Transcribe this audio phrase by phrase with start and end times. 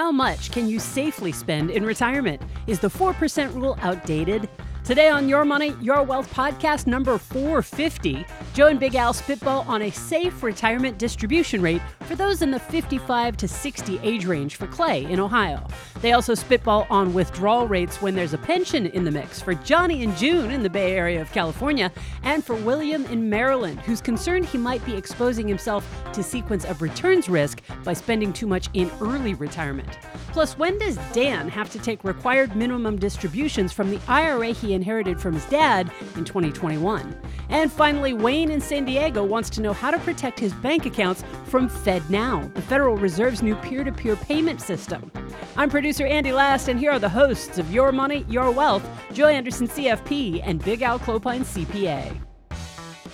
[0.00, 2.40] How much can you safely spend in retirement?
[2.66, 4.48] Is the 4% rule outdated?
[4.84, 8.24] Today on Your Money, Your Wealth podcast number 450,
[8.54, 12.58] Joe and Big Al spitball on a safe retirement distribution rate for those in the
[12.58, 15.64] 55 to 60 age range for Clay in Ohio.
[16.00, 20.02] They also spitball on withdrawal rates when there's a pension in the mix for Johnny
[20.02, 21.92] and June in the Bay Area of California
[22.24, 26.82] and for William in Maryland, who's concerned he might be exposing himself to sequence of
[26.82, 29.98] returns risk by spending too much in early retirement.
[30.32, 35.20] Plus, when does Dan have to take required minimum distributions from the IRA he inherited
[35.20, 37.14] from his dad in 2021.
[37.48, 41.24] And finally, Wayne in San Diego wants to know how to protect his bank accounts
[41.46, 45.10] from FedNow, the Federal Reserve's new peer to peer payment system.
[45.56, 49.26] I'm producer Andy Last, and here are the hosts of Your Money, Your Wealth, Joe
[49.26, 52.16] Anderson, CFP, and Big Al Clopine, CPA.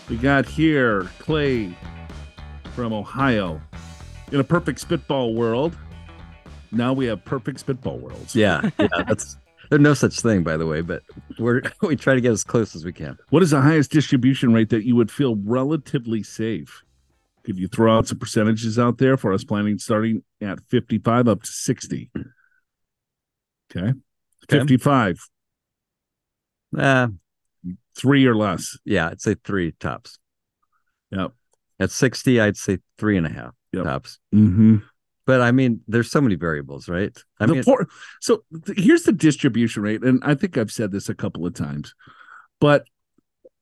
[0.09, 1.75] We got here Clay
[2.75, 3.61] from Ohio.
[4.33, 5.77] In a perfect spitball world,
[6.73, 8.35] now we have perfect spitball worlds.
[8.35, 9.37] Yeah, yeah, that's
[9.71, 11.03] there's no such thing, by the way, but
[11.39, 13.19] we're we try to get as close as we can.
[13.31, 16.83] What is the highest distribution rate that you would feel relatively safe?
[17.45, 21.43] Could you throw out some percentages out there for us planning starting at 55 up
[21.43, 22.11] to 60?
[23.71, 23.93] Okay.
[24.49, 25.19] 55.
[26.77, 27.09] Uh,
[27.97, 28.77] three or less.
[28.85, 30.19] Yeah, I'd say three tops.
[31.11, 31.33] Yep.
[31.79, 33.85] At 60, I'd say three and a half yep.
[33.85, 34.19] tops.
[34.35, 34.79] Mm-hmm.
[35.27, 37.17] But I mean, there's so many variables, right?
[37.41, 37.89] I the mean, poor,
[38.21, 41.53] so th- here's the distribution rate, and I think I've said this a couple of
[41.55, 41.95] times,
[42.61, 42.85] but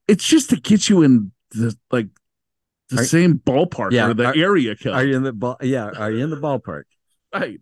[0.06, 2.08] it's just to get you in the like
[2.90, 5.56] the Are- same ballpark Yeah, or the are- area code, are you in the ball?
[5.62, 6.84] Yeah, are you in the ballpark?
[7.32, 7.60] right?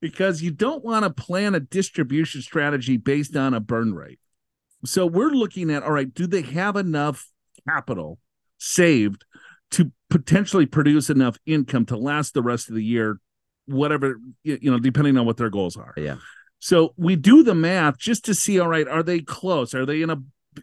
[0.00, 4.18] Because you don't want to plan a distribution strategy based on a burn rate.
[4.84, 7.28] So we're looking at all right, do they have enough
[7.68, 8.18] capital
[8.58, 9.24] saved
[9.72, 13.20] to potentially produce enough income to last the rest of the year,
[13.72, 15.94] whatever you you know, depending on what their goals are.
[15.96, 16.16] Yeah.
[16.62, 19.74] So we do the math just to see, all right, are they close?
[19.74, 20.16] Are they in a,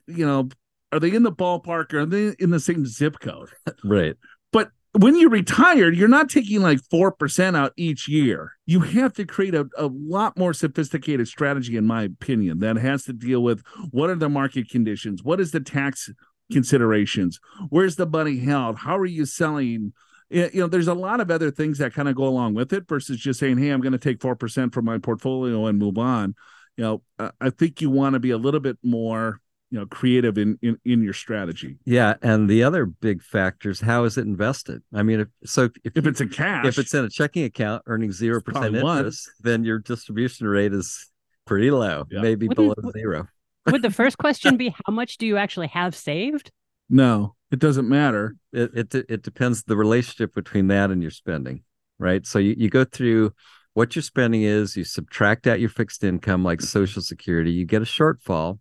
[0.07, 0.47] you know,
[0.93, 1.93] are they in the ballpark?
[1.93, 3.49] Are they in the same zip code?
[3.83, 4.15] Right.
[4.53, 8.53] But when you're retired, you're not taking like 4% out each year.
[8.65, 13.03] You have to create a, a lot more sophisticated strategy, in my opinion, that has
[13.03, 13.61] to deal with
[13.91, 15.21] what are the market conditions?
[15.21, 16.09] What is the tax
[16.49, 17.41] considerations?
[17.69, 18.77] Where's the money held?
[18.77, 19.91] How are you selling?
[20.29, 22.87] You know, there's a lot of other things that kind of go along with it
[22.87, 26.35] versus just saying, hey, I'm going to take 4% from my portfolio and move on.
[26.77, 29.41] You know, I- I think you want to be a little bit more,
[29.71, 31.77] you know, creative in, in, in your strategy.
[31.83, 34.81] Yeah, and the other big factor is how is it invested?
[34.93, 37.43] I mean, if so, if, If you- it's in cash, if it's in a checking
[37.45, 38.97] account earning zero percent probably one.
[38.99, 41.09] interest, then your distribution rate is
[41.45, 42.21] pretty low, Yeah.
[42.21, 43.27] maybe Wouldn't- below zero.
[43.71, 46.51] Would the first question be how much do you actually have saved?
[46.91, 48.35] no, it doesn't matter.
[48.53, 51.63] it it it depends the relationship between that and your spending
[51.97, 53.33] right so you, you go through
[53.73, 57.81] what your spending is you subtract out your fixed income like social security you get
[57.81, 58.59] a shortfall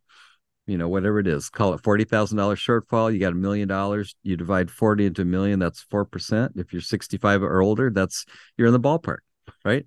[0.66, 2.09] you know whatever it is call it $40000
[2.56, 6.72] shortfall you got a million dollars you divide 40 into a million that's 4% if
[6.72, 8.26] you're 65 or older that's
[8.56, 9.19] you're in the ballpark
[9.65, 9.87] right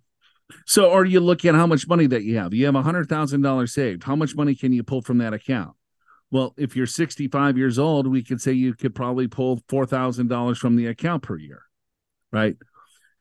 [0.65, 2.53] So, are you looking at how much money that you have?
[2.53, 4.03] You have a hundred thousand dollars saved.
[4.03, 5.75] How much money can you pull from that account?
[6.31, 10.27] Well, if you're 65 years old, we could say you could probably pull four thousand
[10.27, 11.63] dollars from the account per year,
[12.31, 12.55] right?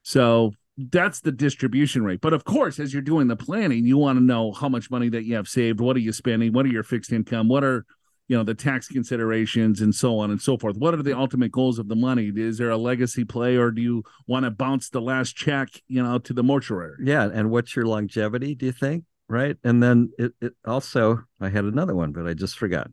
[0.03, 2.21] So that's the distribution rate.
[2.21, 5.09] But of course, as you're doing the planning, you want to know how much money
[5.10, 5.81] that you have saved.
[5.81, 6.53] What are you spending?
[6.53, 7.48] What are your fixed income?
[7.48, 7.84] What are
[8.31, 11.50] you know the tax considerations and so on and so forth what are the ultimate
[11.50, 14.88] goals of the money is there a legacy play or do you want to bounce
[14.88, 18.72] the last check you know to the mortuary yeah and what's your longevity do you
[18.72, 22.91] think right and then it, it also i had another one but i just forgot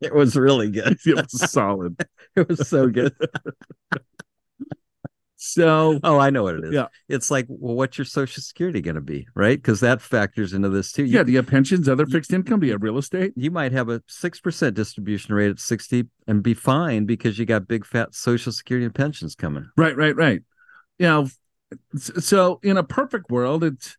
[0.00, 1.96] it was really good it was solid.
[2.36, 3.14] it was so good
[5.46, 6.72] So Oh, I know what it is.
[6.72, 6.86] Yeah.
[7.06, 9.58] It's like, well, what's your social security going to be, right?
[9.58, 11.04] Because that factors into this too.
[11.04, 12.60] You, yeah, do you have pensions, other fixed income?
[12.60, 13.34] Do you have real estate?
[13.36, 17.44] you might have a six percent distribution rate at sixty and be fine because you
[17.44, 19.68] got big fat social security and pensions coming.
[19.76, 20.40] Right, right, right.
[20.98, 21.28] You know,
[21.98, 23.98] so in a perfect world, it's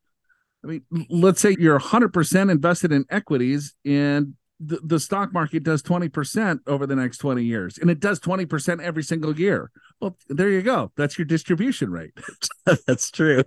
[0.66, 5.84] I mean, let's say you're 100% invested in equities and the, the stock market does
[5.84, 9.70] 20% over the next 20 years and it does 20% every single year.
[10.02, 10.92] Well, there you go.
[10.98, 12.18] That's your distribution rate.
[12.88, 13.44] That's true.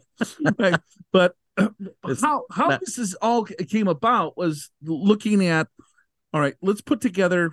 [0.58, 0.78] right?
[1.12, 1.34] But
[2.04, 5.66] It's how how not- this is all came about was looking at
[6.32, 7.52] all right, let's put together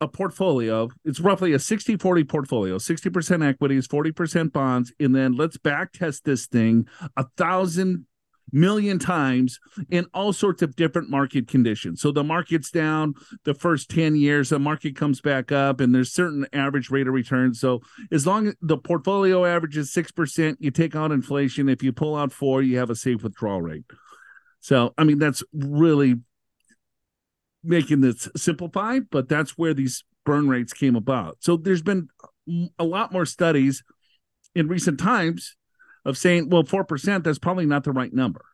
[0.00, 0.90] a portfolio.
[1.04, 6.46] It's roughly a 60-40 portfolio, 60% equities, 40% bonds, and then let's back test this
[6.46, 6.86] thing
[7.16, 8.06] a thousand
[8.52, 9.58] million times
[9.90, 12.00] in all sorts of different market conditions.
[12.00, 13.14] So the market's down
[13.44, 17.14] the first 10 years, the market comes back up and there's certain average rate of
[17.14, 17.54] return.
[17.54, 17.82] So
[18.12, 21.68] as long as the portfolio averages 6%, you take out inflation.
[21.68, 23.84] If you pull out four, you have a safe withdrawal rate.
[24.60, 26.16] So, I mean, that's really
[27.62, 31.38] making this simplified, but that's where these burn rates came about.
[31.40, 32.08] So there's been
[32.78, 33.82] a lot more studies
[34.54, 35.56] in recent times
[36.04, 38.44] of saying, well, 4%, that's probably not the right number.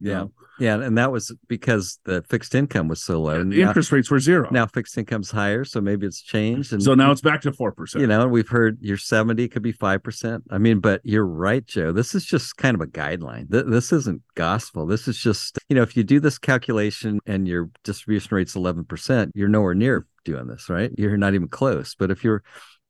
[0.00, 0.14] Yeah.
[0.14, 0.32] Know?
[0.58, 0.80] Yeah.
[0.80, 3.40] And that was because the fixed income was so low.
[3.40, 4.48] And the interest rates were zero.
[4.50, 5.64] Now fixed income's higher.
[5.64, 6.72] So maybe it's changed.
[6.72, 7.98] And so now it's back to 4%.
[7.98, 10.42] You know, we've heard you're 70 could be 5%.
[10.50, 11.90] I mean, but you're right, Joe.
[11.92, 13.46] This is just kind of a guideline.
[13.48, 14.86] This isn't gospel.
[14.86, 19.30] This is just, you know, if you do this calculation and your distribution rate's 11%,
[19.34, 20.90] you're nowhere near doing this, right?
[20.98, 21.94] You're not even close.
[21.94, 22.42] But if you're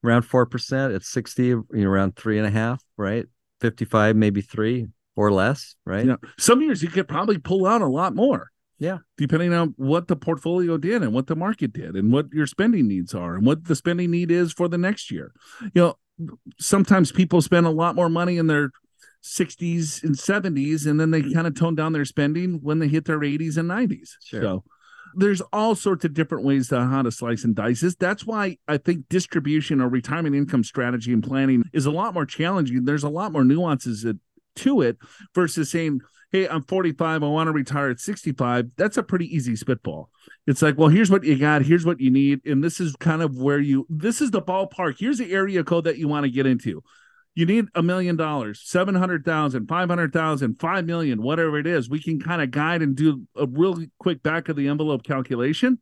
[0.03, 3.27] around 4%, it's 60, you know, around three and a half, right?
[3.65, 6.05] 55, maybe three or less, right?
[6.05, 6.17] Yeah.
[6.39, 8.51] Some years you could probably pull out a lot more.
[8.79, 8.99] Yeah.
[9.17, 12.87] Depending on what the portfolio did and what the market did and what your spending
[12.87, 15.33] needs are and what the spending need is for the next year.
[15.73, 16.29] You know,
[16.61, 18.71] sometimes people spend a lot more money in their
[19.23, 21.33] 60s and 70s and then they mm-hmm.
[21.33, 24.11] kind of tone down their spending when they hit their 80s and 90s.
[24.23, 24.43] Sure.
[24.43, 24.65] So
[25.17, 27.95] there's all sorts of different ways to how to slice and dice this.
[27.95, 32.27] That's why I think distribution or retirement income strategy and planning is a lot more
[32.27, 32.85] challenging.
[32.85, 34.07] There's a lot more nuances
[34.57, 34.99] to it
[35.35, 36.01] versus saying,
[36.33, 37.23] Hey, I'm 45.
[37.23, 38.71] I want to retire at 65.
[38.77, 40.11] That's a pretty easy spitball.
[40.49, 41.63] It's like, well, here's what you got.
[41.63, 42.45] Here's what you need.
[42.45, 44.97] And this is kind of where you, this is the ballpark.
[44.99, 46.83] Here's the area code that you want to get into.
[47.35, 51.91] You need a million dollars, 700,000, 500,000, 5 million, whatever it is.
[51.91, 55.81] We can kind of guide and do a really quick back of the envelope calculation.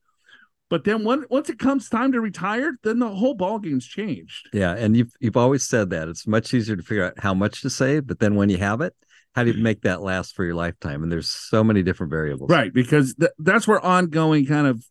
[0.70, 4.48] But then when, once it comes time to retire, then the whole ball game's changed.
[4.54, 7.60] Yeah, and you've you've always said that it's much easier to figure out how much
[7.60, 8.94] to save, but then when you have it,
[9.34, 11.02] how do you make that last for your lifetime?
[11.02, 12.72] And there's so many different variables, right?
[12.72, 14.82] Because th- that's where ongoing kind of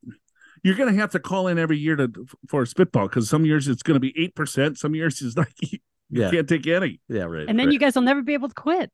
[0.63, 2.11] you're going to have to call in every year to
[2.47, 5.35] for a spitball because some years it's going to be eight percent, some years it's
[5.35, 5.55] like
[6.11, 6.31] you yeah.
[6.31, 6.99] can't take any.
[7.07, 7.47] Yeah, right.
[7.47, 7.73] And then right.
[7.73, 8.91] you guys will never be able to quit.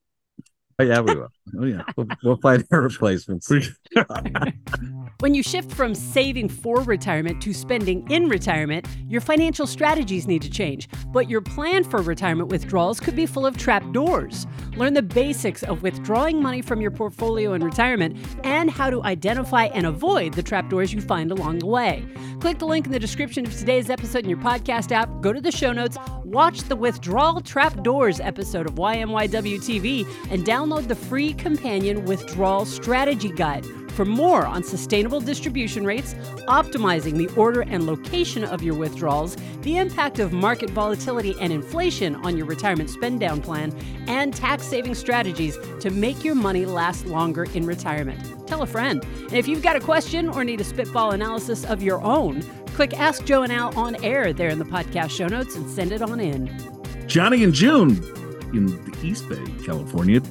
[0.80, 1.30] Oh yeah, we will.
[1.60, 3.52] oh yeah, we'll, we'll find our replacements.
[5.20, 10.42] when you shift from saving for retirement to spending in retirement, your financial strategies need
[10.44, 10.88] to change.
[11.08, 14.46] But your plan for retirement withdrawals could be full of trap doors.
[14.76, 19.66] Learn the basics of withdrawing money from your portfolio in retirement and how to identify
[19.66, 22.06] and avoid the trap doors you find along the way.
[22.40, 25.10] Click the link in the description of today's episode in your podcast app.
[25.22, 30.46] Go to the show notes, watch the Withdrawal Trap Doors episode of YMYW TV, and
[30.46, 36.14] download the free companion withdrawal strategy guide for more on sustainable distribution rates,
[36.48, 42.16] optimizing the order and location of your withdrawals, the impact of market volatility and inflation
[42.18, 43.76] on your retirement spend down plan,
[44.08, 48.48] and tax saving strategies to make your money last longer in retirement.
[48.48, 49.04] Tell a friend.
[49.24, 52.42] And if you've got a question or need a spitball analysis of your own,
[52.76, 55.92] click Ask Joe and Al on air there in the podcast show notes and send
[55.92, 56.50] it on in.
[57.08, 57.92] Johnny and June
[58.54, 60.22] in the East Bay, California,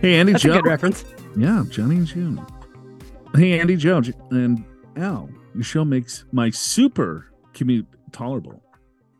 [0.00, 0.50] Hey, Andy That's Joe.
[0.50, 1.04] a good reference.
[1.36, 2.44] Yeah, Johnny and June.
[3.34, 4.62] Hey, Andy Joe and
[4.96, 8.62] Al, your show makes my super commute tolerable.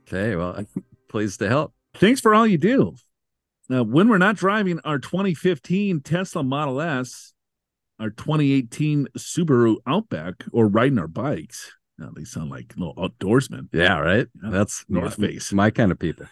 [0.06, 0.66] Okay, well, I'm
[1.08, 1.72] pleased to help.
[1.94, 2.94] Thanks for all you do.
[3.70, 7.32] Now, when we're not driving our 2015 Tesla Model S,
[7.98, 13.68] our 2018 Subaru Outback, or riding our bikes, now they sound like little outdoorsmen.
[13.72, 14.26] Yeah, right.
[14.44, 14.50] Yeah.
[14.50, 16.26] That's North Face, my kind of people.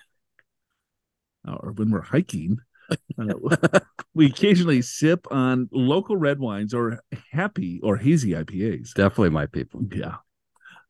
[1.48, 2.58] Or when we're hiking,
[3.18, 3.80] uh,
[4.14, 7.00] we occasionally sip on local red wines or
[7.32, 8.94] happy or hazy IPAs.
[8.94, 9.82] Definitely my people.
[9.92, 10.16] Yeah.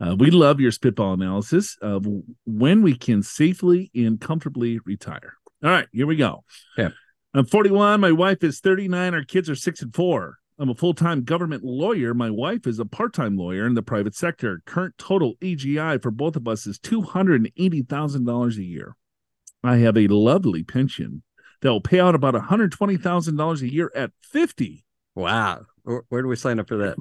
[0.00, 2.06] Uh, we love your spitball analysis of
[2.46, 5.34] when we can safely and comfortably retire.
[5.62, 6.44] All right, here we go.
[6.78, 6.94] Okay.
[7.34, 8.00] I'm 41.
[8.00, 9.14] My wife is 39.
[9.14, 10.38] Our kids are six and four.
[10.58, 12.12] I'm a full time government lawyer.
[12.12, 14.62] My wife is a part time lawyer in the private sector.
[14.66, 18.96] Current total AGI for both of us is $280,000 a year.
[19.62, 21.22] I have a lovely pension
[21.62, 24.84] that will pay out about $120,000 a year at 50.
[25.14, 25.66] Wow.
[25.82, 26.96] Where, where, do we sign up for that?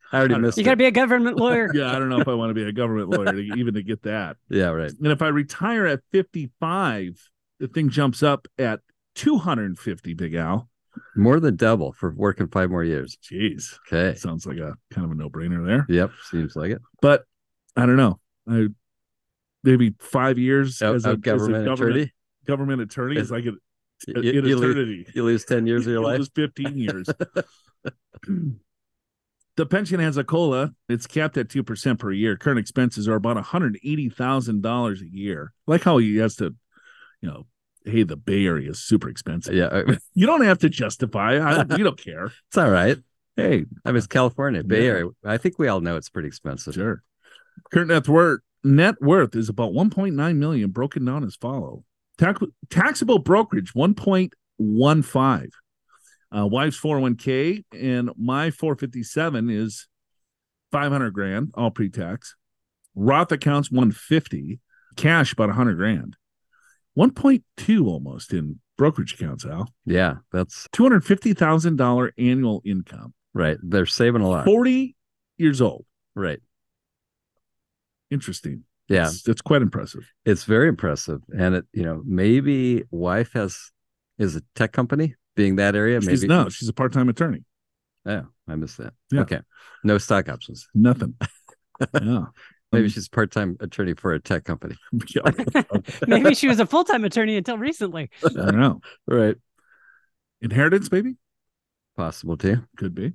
[0.12, 1.70] I already missed You got to be a government lawyer.
[1.74, 3.82] yeah, I don't know if I want to be a government lawyer to, even to
[3.82, 4.36] get that.
[4.48, 4.90] Yeah, right.
[4.90, 8.80] And if I retire at 55, the thing jumps up at
[9.14, 10.68] 250, Big Al.
[11.16, 13.16] More than double for working five more years.
[13.22, 13.78] Jeez.
[13.86, 14.18] Okay.
[14.18, 15.86] Sounds like a kind of a no brainer there.
[15.88, 16.10] Yep.
[16.30, 16.82] Seems like it.
[17.00, 17.24] But
[17.76, 18.20] I don't know.
[18.46, 18.66] I,
[19.62, 22.12] maybe five years as, a, government, as a government attorney.
[22.46, 23.52] Government attorney is like a
[24.08, 25.04] you, in you eternity.
[25.06, 26.18] Lose, you lose 10 years of your life.
[26.18, 27.08] Lose 15 years.
[29.56, 30.72] the pension has a COLA.
[30.88, 32.36] It's capped at 2% per year.
[32.36, 35.52] Current expenses are about $180,000 a year.
[35.66, 36.54] like how he has to,
[37.20, 37.46] you know,
[37.84, 39.54] hey, the Bay Area is super expensive.
[39.54, 39.82] Yeah,
[40.14, 41.38] You don't have to justify.
[41.38, 42.26] I, we don't care.
[42.48, 42.98] it's all right.
[43.36, 44.90] Hey, I mean, it's California, Bay Yeah.
[44.90, 45.06] Area.
[45.24, 46.74] I think we all know it's pretty expensive.
[46.74, 47.02] sure.
[47.72, 51.84] Current net worth net worth is about 1.9 million, broken down as follow.
[52.18, 52.40] Tax,
[52.70, 55.48] taxable brokerage 1.15.
[56.34, 59.86] Uh, wife's 401k and my 457 is
[60.70, 62.34] 500 grand, all pre-tax.
[62.94, 64.60] Roth accounts 150,
[64.96, 66.16] cash about 100 grand.
[66.96, 69.68] 1.2 almost in brokerage accounts, Al.
[69.86, 73.14] Yeah, that's $250,000 annual income.
[73.34, 73.56] right.
[73.62, 74.44] They're saving a lot.
[74.44, 74.94] 40
[75.38, 75.84] years old.
[76.14, 76.40] Right.
[78.10, 78.64] Interesting.
[78.92, 80.04] Yeah, It's, it's quite impressive.
[80.24, 81.20] it's very impressive.
[81.38, 83.56] And it, you know, maybe wife has
[84.18, 86.00] is a tech company being that area.
[86.00, 87.44] Maybe She's no, she's a part-time attorney.
[88.04, 88.92] Yeah, I missed that.
[89.10, 89.20] Yeah.
[89.22, 89.40] Okay.
[89.84, 90.68] No stock options.
[90.74, 91.14] Nothing.
[92.02, 92.24] yeah.
[92.72, 94.76] Maybe Um, she's part time attorney for a tech company.
[96.06, 98.10] Maybe she was a full time attorney until recently.
[98.24, 98.80] I don't know.
[99.06, 99.36] Right.
[100.40, 101.14] Inheritance, maybe?
[101.96, 102.64] Possible too.
[102.76, 103.12] Could be.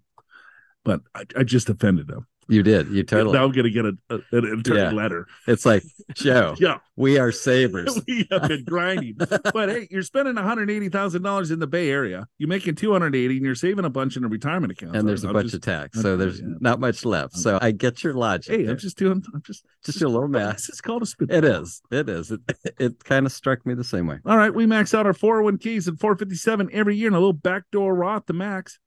[0.85, 2.25] But I, I just offended them.
[2.49, 2.87] You did.
[2.89, 3.37] You totally.
[3.37, 4.91] Now I'm going to get a, a, an attorney Yeah.
[4.91, 5.27] letter.
[5.47, 6.77] It's like, Joe, Yeah.
[6.95, 7.99] we are savers.
[8.07, 9.15] we have been grinding.
[9.53, 12.27] but hey, you're spending $180,000 in the Bay Area.
[12.37, 14.95] You're making 280 and you're saving a bunch in a retirement account.
[14.95, 16.01] And there's a I'm bunch just, of tax.
[16.01, 16.47] So there's yeah.
[16.59, 17.35] not much left.
[17.35, 18.55] So I get your logic.
[18.55, 18.71] Hey, there.
[18.71, 20.57] I'm just doing, I'm just, Just do a little math.
[20.57, 21.31] This is called a spit.
[21.31, 21.81] It is.
[21.91, 22.31] It is.
[22.31, 22.41] It,
[22.79, 24.19] it kind of struck me the same way.
[24.25, 27.93] All right, we max out our 401ks at 457 every year and a little backdoor
[27.95, 28.79] Roth to max.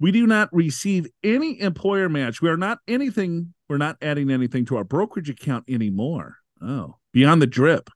[0.00, 2.42] We do not receive any employer match.
[2.42, 6.36] We are not anything, we're not adding anything to our brokerage account anymore.
[6.60, 7.90] Oh, beyond the drip.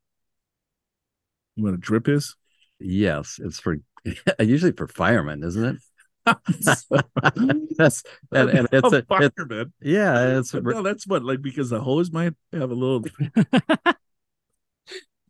[1.56, 2.36] You know what a drip is?
[2.78, 3.40] Yes.
[3.42, 3.78] It's for
[4.38, 5.76] usually for firemen, isn't it?
[7.78, 8.02] That's
[8.32, 9.72] and, and it's a, it, fireman.
[9.80, 13.04] yeah, it's no, that's what, like, because the hose might have a little.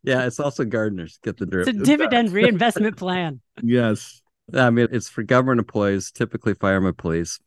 [0.03, 1.69] yeah, it's also gardeners get the drip.
[1.69, 3.41] It's a dividend reinvestment plan.
[3.63, 4.23] Yes.
[4.55, 7.39] I mean, it's for government employees, typically firemen, police.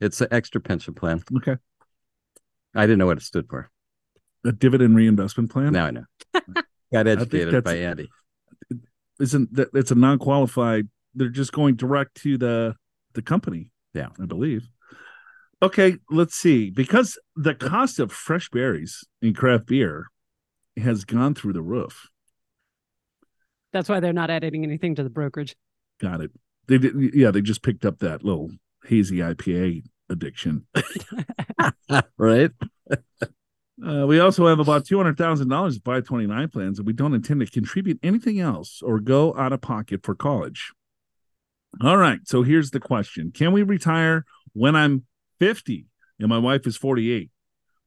[0.00, 1.22] It's an extra pension plan.
[1.36, 1.56] Okay.
[2.74, 3.70] I didn't know what it stood for.
[4.44, 5.72] A dividend reinvestment plan.
[5.72, 6.04] Now I know.
[6.92, 8.08] Got educated that's- by Andy.
[9.18, 10.88] Isn't that it's a non qualified?
[11.14, 12.74] They're just going direct to the
[13.14, 13.70] the company.
[13.94, 14.08] Yeah.
[14.20, 14.68] I believe.
[15.62, 16.68] Okay, let's see.
[16.68, 20.08] Because the cost of fresh berries in craft beer
[20.76, 22.10] has gone through the roof.
[23.72, 25.56] That's why they're not adding anything to the brokerage.
[26.00, 26.30] Got it.
[26.68, 27.14] They did.
[27.14, 28.50] Yeah, they just picked up that little
[28.84, 30.66] hazy IPA addiction.
[32.18, 32.50] right?
[33.84, 36.92] Uh, we also have about two hundred thousand dollars of twenty nine plans, and we
[36.92, 40.72] don't intend to contribute anything else or go out of pocket for college.
[41.82, 44.24] All right, so here's the question: Can we retire
[44.54, 45.04] when I'm
[45.38, 45.86] fifty
[46.18, 47.30] and my wife is forty eight?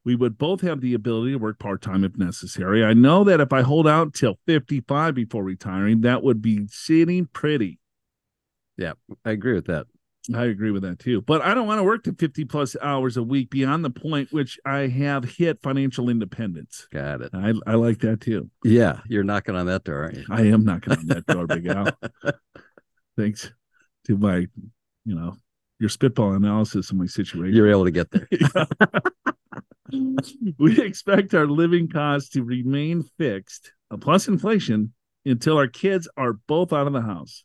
[0.04, 2.84] We would both have the ability to work part time if necessary.
[2.84, 6.68] I know that if I hold out till fifty five before retiring, that would be
[6.68, 7.80] sitting pretty.
[9.24, 9.86] I agree with that.
[10.34, 11.22] I agree with that too.
[11.22, 14.32] But I don't want to work to 50 plus hours a week beyond the point
[14.32, 16.86] which I have hit financial independence.
[16.92, 17.30] Got it.
[17.32, 18.50] I, I like that too.
[18.62, 20.24] Yeah, you're knocking on that door, aren't you?
[20.30, 21.88] I am knocking on that door, Big Al.
[23.16, 23.50] Thanks
[24.06, 24.46] to my,
[25.04, 25.36] you know,
[25.78, 27.56] your spitball analysis of my situation.
[27.56, 28.28] You're able to get there.
[30.58, 34.92] we expect our living costs to remain fixed, uh, plus inflation,
[35.24, 37.44] until our kids are both out of the house.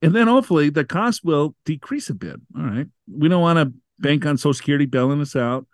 [0.00, 2.36] And then hopefully the cost will decrease a bit.
[2.56, 2.86] All right.
[3.12, 5.66] We don't want to bank on Social Security bailing us out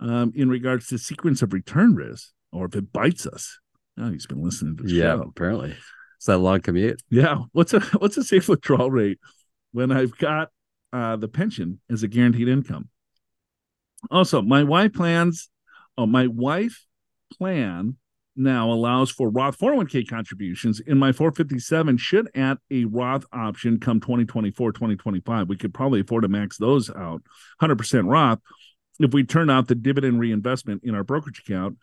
[0.00, 3.58] um, in regards to sequence of return risk or if it bites us.
[3.98, 5.22] Oh, he's been listening to the Yeah, show.
[5.28, 5.74] apparently.
[6.16, 7.02] It's that long commute.
[7.10, 7.42] Yeah.
[7.52, 9.18] What's a what's a safe withdrawal rate
[9.72, 10.48] when I've got
[10.92, 12.88] uh, the pension as a guaranteed income?
[14.10, 15.50] Also, my wife plans.
[15.98, 16.84] Oh, my wife
[17.38, 17.96] plan
[18.36, 20.80] now allows for Roth 401k contributions.
[20.80, 25.48] In my 457 should add a Roth option come 2024, 2025.
[25.48, 27.22] We could probably afford to max those out
[27.60, 28.40] 100% Roth
[28.98, 31.76] if we turn out the dividend reinvestment in our brokerage account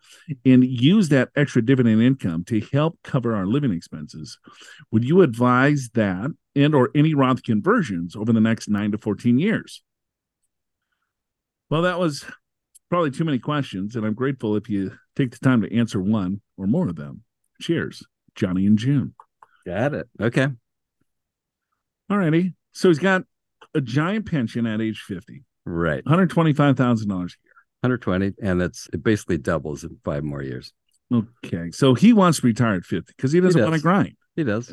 [0.46, 4.40] and use that extra dividend income to help cover our living expenses.
[4.92, 9.40] Would you advise that and or any Roth conversions over the next 9 to 14
[9.40, 9.82] years?
[11.70, 12.26] Well, that was
[12.94, 16.42] probably too many questions and I'm grateful if you take the time to answer one
[16.58, 17.24] or more of them.
[17.60, 18.04] Cheers,
[18.36, 19.16] Johnny and June.
[19.66, 20.08] Got it.
[20.22, 20.48] Okay.
[22.08, 22.54] All righty.
[22.74, 23.24] So he's got
[23.74, 26.04] a giant pension at age 50, Right.
[26.06, 27.28] $125,000 a year.
[27.82, 28.34] 120.
[28.44, 30.72] And it's it basically doubles in five more years.
[31.12, 31.72] Okay.
[31.72, 34.14] So he wants to retire at 50 because he doesn't want to grind.
[34.36, 34.72] He does.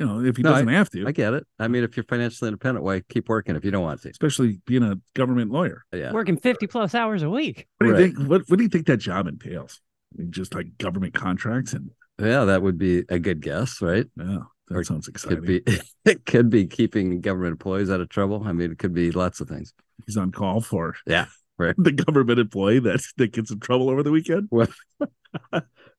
[0.00, 1.46] You know, if he No, doesn't have to, I get it.
[1.58, 4.08] I mean, if you're financially independent, why keep working if you don't want to?
[4.08, 5.84] especially being a government lawyer.
[5.92, 6.12] Yeah.
[6.12, 7.68] Working 50 plus hours a week.
[7.78, 8.16] What do you Right.
[8.16, 8.28] think?
[8.30, 9.80] What, what do you think that job entails?
[10.14, 14.06] I mean, just like government contracts and Yeah, that would be a good guess, right?
[14.16, 14.38] Yeah,
[14.68, 15.38] that Or sounds exciting.
[15.44, 15.62] Could be
[16.06, 18.42] it could be keeping government employees out of trouble.
[18.46, 19.74] I mean, it could be lots of things.
[20.06, 21.26] He's on call for Yeah,
[21.58, 21.74] right.
[21.78, 24.48] the government employee that that gets in trouble over the weekend.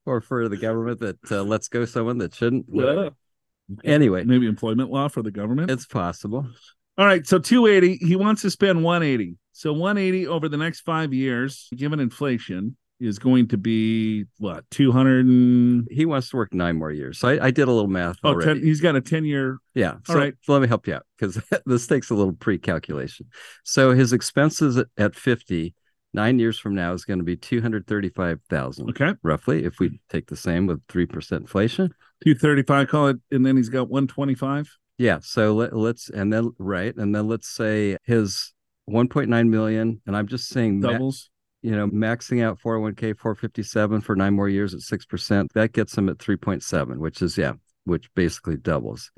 [0.04, 2.66] Or for the government that uh, lets go someone that shouldn't.
[2.72, 3.10] Yeah.
[3.84, 5.72] Anyway, Maybe employment law for the government.
[5.72, 6.48] it's possible.
[6.98, 9.38] All right, so 280, he wants to spend 180.
[9.54, 14.64] So 180 over the next 5 years, given inflation, is going to be what?
[14.70, 17.18] 200 and He wants to work nine more years.
[17.18, 18.60] So I, I did a little math Oh, already.
[18.60, 19.58] 10, he's got a 10 year.
[19.74, 19.94] Yeah.
[19.94, 20.34] All So, right.
[20.44, 23.26] so let me help you out because this takes a little pre-calculation.
[23.64, 25.74] So his expenses at, at 50,
[26.14, 29.14] nine years from now is going to be 235,000 Okay.
[29.24, 31.94] roughly if we take the same with 3% inflation.
[32.24, 34.70] 235 call it and then he's got 125.
[34.98, 35.20] Yeah.
[35.22, 36.96] So let, let's, and then, right.
[36.96, 38.54] And then let's say his
[38.90, 41.30] 1.9 million, and I'm just saying, ma- Doubles.
[41.62, 46.10] you know, maxing out 401k 457 for nine more years at 6%, that gets him
[46.10, 47.54] at 3.7, which is, yeah,
[47.86, 49.12] which basically doubles.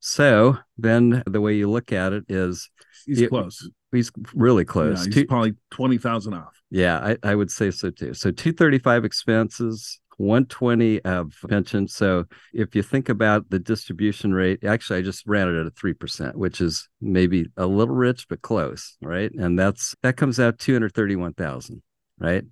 [0.00, 2.68] So then the way you look at it is
[3.06, 3.68] He's Yeah, close.
[3.94, 5.04] He's really Yeah, close.
[5.06, 6.60] he's Two- probably 20,000 off.
[6.70, 8.14] yeah, I, I would say so too.
[8.14, 11.88] So 235 expenses, 120 of pension.
[11.88, 15.70] So if you think about the distribution rate, actually, I just ran it at a
[15.72, 19.32] 3%, which is maybe a little rich, but close, right?
[19.32, 21.82] And that's that comes out 231,000,
[22.18, 22.44] right?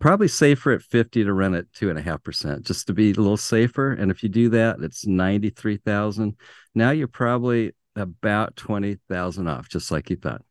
[0.00, 3.10] Probably safer at 50 to run at two and a half percent, just to be
[3.10, 3.92] a little safer.
[3.92, 6.34] And if you do that, it's 93,000.
[6.74, 10.42] Now you're probably about 20,000 off, just like you thought.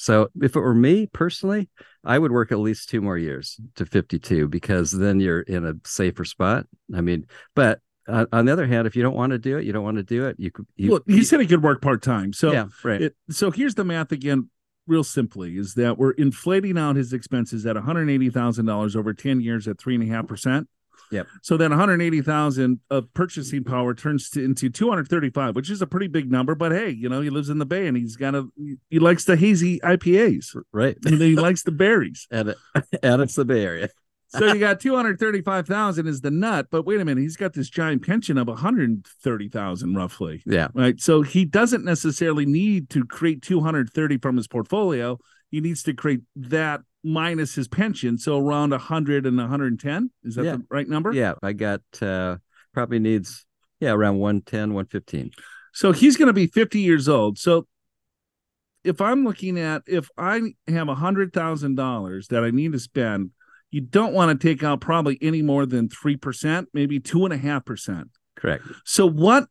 [0.00, 1.68] So if it were me personally,
[2.04, 5.74] I would work at least two more years to 52 because then you're in a
[5.84, 6.64] safer spot.
[6.94, 9.66] I mean, but uh, on the other hand, if you don't want to do it,
[9.66, 10.36] you don't want to do it.
[10.38, 12.32] You could, you, well, he said he could work part time.
[12.32, 13.02] So yeah, right.
[13.02, 14.48] it, so here's the math again,
[14.86, 19.78] real simply, is that we're inflating out his expenses at $180,000 over 10 years at
[19.78, 20.66] three and a half percent.
[21.10, 21.26] Yep.
[21.42, 26.30] So then 180,000 of purchasing power turns to, into 235, which is a pretty big
[26.30, 26.54] number.
[26.54, 28.46] But hey, you know, he lives in the Bay and he's got a
[28.88, 30.56] he likes the hazy IPAs.
[30.72, 30.96] right.
[31.04, 32.26] And he likes the berries.
[32.30, 32.54] And,
[33.02, 33.88] and it's the Bay Area.
[34.32, 38.06] So you got 235,000 is the nut, but wait a minute, he's got this giant
[38.06, 40.40] pension of 130,000 roughly.
[40.46, 40.68] Yeah.
[40.72, 41.00] Right.
[41.00, 45.18] So he doesn't necessarily need to create 230 from his portfolio.
[45.50, 48.18] He needs to create that minus his pension.
[48.18, 50.10] So around 100 and 110.
[50.24, 50.56] Is that Yeah.
[50.56, 51.12] the right number?
[51.12, 51.34] Yeah.
[51.42, 52.36] I got uh,
[52.74, 53.46] probably needs,
[53.80, 55.30] yeah, around 110, 115.
[55.72, 57.38] So he's going to be 50 years old.
[57.38, 57.66] So
[58.84, 62.78] if I'm looking at if I have a hundred thousand dollars that I need to
[62.78, 63.30] spend,
[63.70, 67.32] you don't want to take out probably any more than three percent, maybe two and
[67.34, 68.08] a half percent.
[68.36, 68.64] Correct.
[68.84, 69.48] So what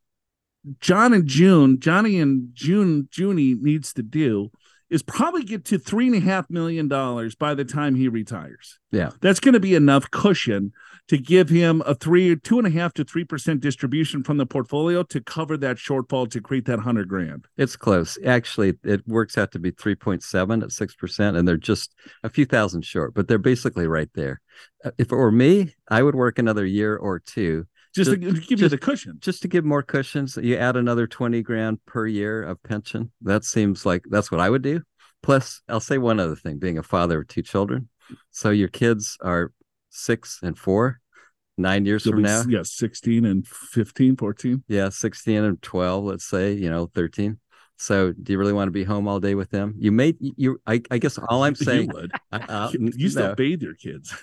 [0.80, 4.52] John and June, Johnny and June, Junie needs to do
[4.90, 8.80] is probably get to three and a half million dollars by the time he retires.
[8.92, 9.12] Yeah.
[9.22, 10.74] That's going to be enough cushion
[11.08, 14.46] to give him a three, two and a half to three percent distribution from the
[14.46, 17.46] portfolio to cover that shortfall to create that hundred grand.
[17.58, 18.18] It's close.
[18.26, 22.84] Actually, it works out to be 3.7 at 6%, and they're just a few thousand
[22.84, 24.42] short, but they're basically right there.
[24.84, 27.66] Uh, If it were me, I would work another year or two
[28.00, 29.18] Just, Just- to give you the cushion.
[29.20, 30.38] just to give more cushions.
[30.42, 33.12] You add another 20 grand per year of pension.
[33.22, 34.82] That seems like that's what I would do.
[35.22, 37.90] Plus, I'll say one other thing being a father of two children.
[38.32, 39.52] So your kids are
[39.90, 41.00] six and four,
[41.58, 42.44] nine years You'll from be, now.
[42.48, 44.64] yeah, 16 and 15, 14.
[44.70, 47.38] Yeah, 16 and 12, let's say, you know, 13.
[47.78, 49.76] So do you really want to be home all day with them?
[49.78, 52.12] You may, you, I, I guess all I'm saying, you would.
[52.32, 53.36] I, uh, You- you still no.
[53.36, 54.14] bathe your kids.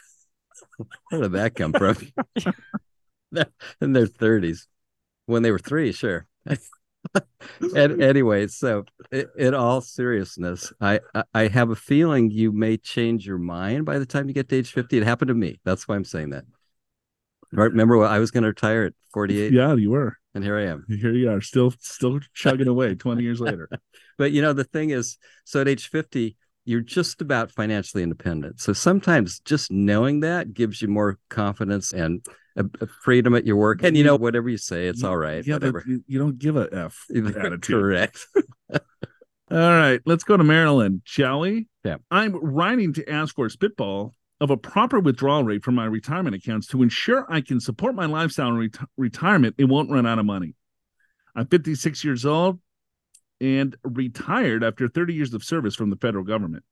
[1.11, 1.97] where did that come from?
[3.81, 4.67] In their 30s.
[5.27, 6.27] When they were three, sure.
[7.75, 8.85] and anyway, so
[9.37, 11.01] in all seriousness, I,
[11.35, 14.57] I have a feeling you may change your mind by the time you get to
[14.57, 14.99] age 50.
[14.99, 15.61] It happened to me.
[15.65, 16.45] That's why I'm saying that.
[17.53, 17.71] Right.
[17.71, 20.17] Remember what I was going to retire at 48 Yeah, you were.
[20.35, 20.85] and here I am.
[20.89, 23.69] Here you are, still still chugging away 20 years later.
[24.19, 28.61] But you know, the thing is, so at age 50, you're just about financially independent.
[28.61, 32.27] So sometimes just knowing that gives you more confidence and
[32.57, 33.83] a, freedom at your work.
[33.83, 35.47] And you know, whatever you say, it's all right.
[35.47, 35.85] Yeah, whatever.
[35.87, 37.63] you, you don't give a F attitude.
[37.63, 38.27] Correct.
[39.49, 41.69] All right, let's go to Maryland, shall we?
[41.85, 41.99] Yeah.
[42.11, 46.35] I'm writing to ask for a spitball of a proper withdrawal rate from my retirement
[46.35, 49.55] accounts to ensure I can support my lifestyle and ret- retirement.
[49.57, 50.57] It won't run out of money.
[51.37, 52.59] I'm 56 years old
[53.41, 56.65] and retired after 30 years of service from the federal government.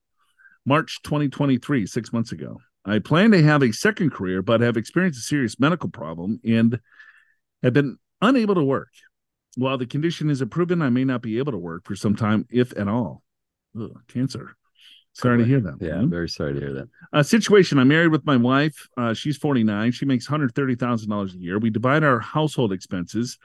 [0.66, 2.59] March 2023, six months ago.
[2.85, 6.79] I plan to have a second career, but have experienced a serious medical problem and
[7.62, 8.90] have been unable to work.
[9.57, 12.46] While the condition is proven, I may not be able to work for some time,
[12.50, 13.22] if at all.
[13.81, 14.57] Ugh, cancer.
[15.12, 15.77] Sorry to hear that.
[15.81, 16.11] Yeah, man.
[16.11, 16.88] very sorry to hear that.
[17.12, 18.88] Uh, situation I'm married with my wife.
[18.96, 19.92] Uh, she's 49.
[19.92, 21.59] She makes $130,000 a year.
[21.59, 23.38] We divide our household expenses.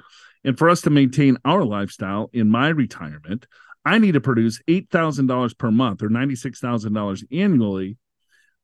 [0.44, 3.46] And for us to maintain our lifestyle in my retirement,
[3.86, 7.98] I need to produce $8,000 per month or $96,000 annually.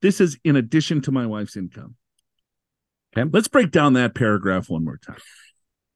[0.02, 1.96] This is in addition to my wife's income.
[3.18, 3.30] Okay.
[3.32, 5.18] Let's break down that paragraph one more time.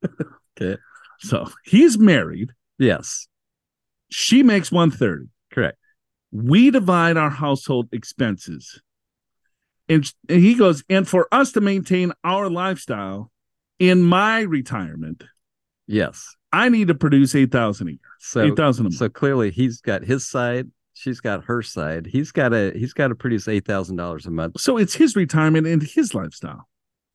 [0.62, 0.78] Okay.
[1.20, 2.52] So he's married.
[2.78, 3.28] Yes,
[4.10, 5.30] She makes 130.
[5.54, 5.78] correct.
[6.32, 8.82] we divide our household expenses.
[9.88, 13.32] And, and he goes, and for us to maintain our lifestyle
[13.80, 15.24] in my retirement,
[15.92, 16.36] Yes.
[16.54, 18.00] I need to produce eight thousand a year.
[18.20, 18.96] So eight thousand a month.
[18.96, 22.06] so clearly he's got his side, she's got her side.
[22.08, 24.60] He's got to he's got to produce eight thousand dollars a month.
[24.62, 26.68] So it's his retirement and his lifestyle.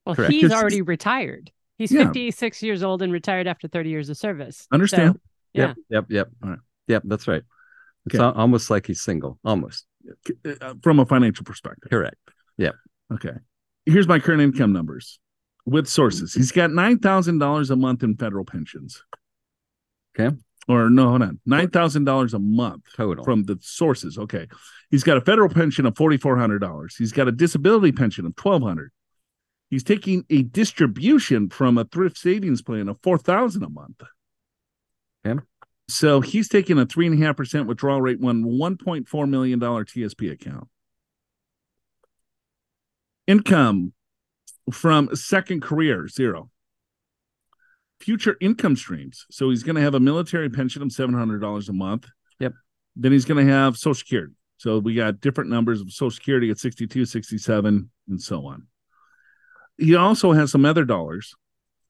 [0.04, 0.32] Well, Correct.
[0.32, 1.50] he's already retired.
[1.78, 2.04] He's Yeah.
[2.04, 4.66] 56 years old and retired after 30 years of service.
[4.70, 5.14] Understand?
[5.14, 5.20] So,
[5.54, 5.66] yeah.
[5.68, 5.76] Yep.
[5.90, 6.04] Yep.
[6.10, 6.28] Yep.
[6.42, 6.58] All right.
[6.88, 7.02] Yep.
[7.06, 7.42] That's right.
[8.06, 8.22] It's Okay.
[8.22, 9.38] al- almost like he's single.
[9.44, 9.86] Almost.
[10.60, 11.90] Uh, From a financial perspective.
[11.90, 12.16] Correct.
[12.58, 12.74] Yep.
[13.14, 13.32] Okay.
[13.86, 15.18] Here's my current income numbers
[15.66, 16.34] with sources.
[16.34, 19.02] He's got nine thousand dollars a month in federal pensions.
[20.18, 20.36] Okay.
[20.66, 21.40] Or no, hold on.
[21.44, 22.84] Nine thousand dollars a month.
[22.96, 23.24] Total.
[23.24, 24.18] from the sources.
[24.18, 24.46] Okay.
[24.90, 26.96] He's got a federal pension of $4,400.
[26.96, 28.92] He's got a disability pension of 1200
[29.70, 34.02] He's taking a distribution from a thrift savings plan of 4000 a month.
[35.26, 35.40] Okay.
[35.88, 40.30] So he's taking a three and a half percent withdrawal rate on $1.4 million TSP
[40.30, 40.68] account.
[43.26, 43.94] Income
[44.72, 46.50] from second career, zero.
[48.00, 49.26] Future income streams.
[49.30, 52.06] So he's going to have a military pension of $700 a month.
[52.40, 52.52] Yep.
[52.96, 54.34] Then he's going to have Social Security.
[54.58, 58.66] So we got different numbers of Social Security at 62, 67, and so on.
[59.78, 61.34] He also has some other dollars,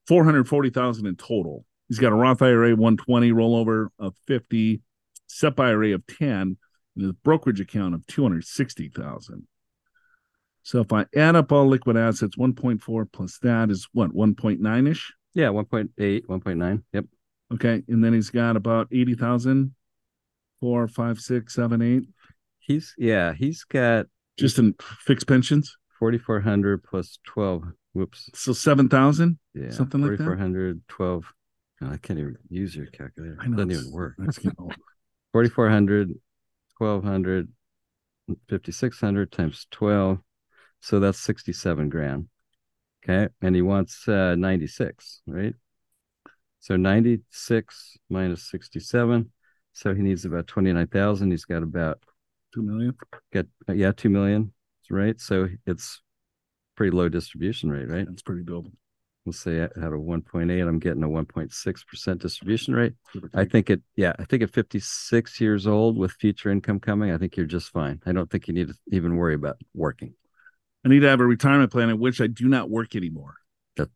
[0.08, 1.64] 440,000 in total.
[1.88, 4.80] He's got a Roth IRA 120 rollover of 50,
[5.26, 6.56] SEP IRA of 10,
[6.96, 9.46] and a brokerage account of 260,000.
[10.64, 15.12] So if I add up all liquid assets, 1.4 plus that is what, 1.9 ish?
[15.34, 15.48] Yeah.
[15.48, 15.90] 1.8,
[16.26, 16.82] 1.9.
[16.92, 17.04] Yep.
[17.52, 17.82] Okay.
[17.86, 19.74] And then he's got about 80,000,
[20.60, 22.04] four, five, six, seven, eight,
[22.58, 23.34] He's yeah.
[23.34, 24.06] He's got
[24.38, 25.76] just in fixed pensions.
[25.98, 27.62] 4,400 plus 12.
[27.92, 28.30] Whoops.
[28.34, 29.38] So 7,000.
[29.54, 29.70] Yeah.
[29.70, 30.24] Something like that?
[30.24, 31.24] 4,400, 12.
[31.82, 33.36] I can't even use your calculator.
[33.38, 33.58] I know.
[33.58, 34.14] Doesn't even work.
[34.20, 34.74] it's getting old.
[35.32, 36.14] 4,400,
[36.78, 37.48] 1,200,
[38.48, 40.18] 5,600 times 12.
[40.84, 42.28] So that's 67 grand.
[43.02, 43.32] Okay.
[43.40, 45.54] And he wants uh, 96, right?
[46.60, 49.30] So 96 minus 67.
[49.72, 51.30] So he needs about 29,000.
[51.30, 52.02] He's got about,
[52.52, 52.94] Two million.
[53.32, 54.52] got, yeah, 2 million,
[54.90, 55.18] right?
[55.18, 56.02] So it's
[56.76, 58.06] pretty low distribution rate, right?
[58.06, 58.72] That's pretty doable.
[59.24, 62.92] Let's say out of 1.8, I'm getting a 1.6% distribution rate.
[63.32, 67.16] I think it, yeah, I think at 56 years old with future income coming, I
[67.16, 68.02] think you're just fine.
[68.04, 70.12] I don't think you need to even worry about working.
[70.84, 73.36] I need to have a retirement plan in which I do not work anymore.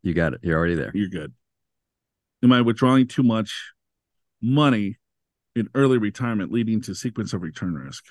[0.01, 0.41] You got it.
[0.43, 0.91] You're already there.
[0.93, 1.33] You're good.
[2.43, 3.71] Am I withdrawing too much
[4.41, 4.97] money
[5.55, 8.05] in early retirement, leading to sequence of return risk?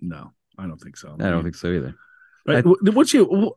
[0.00, 1.16] No, I don't think so.
[1.18, 1.94] I don't think so either.
[2.46, 2.64] Right.
[2.64, 3.54] Wh- What you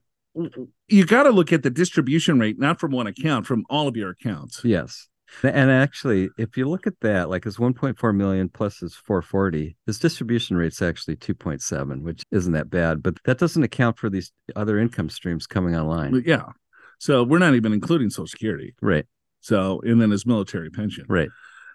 [0.88, 3.98] you got to look at the distribution rate, not from one account, from all of
[3.98, 4.62] your accounts.
[4.64, 5.08] Yes.
[5.44, 9.98] And actually, if you look at that, like his 1.4 million plus his 440, his
[9.98, 14.78] distribution rate's actually 2.7, which isn't that bad, but that doesn't account for these other
[14.78, 16.22] income streams coming online.
[16.26, 16.48] Yeah.
[17.00, 18.76] So we're not even including Social Security.
[18.82, 19.06] Right.
[19.40, 21.06] So and then his military pension.
[21.08, 21.30] Right.